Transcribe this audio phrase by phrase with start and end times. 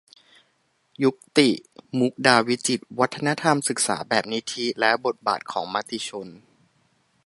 [1.03, 1.49] ยุกติ
[1.99, 6.27] มุกดาวิจิตร: วัฒนธรรมศึกษาแบบนิธิ และบทบาทของมติชน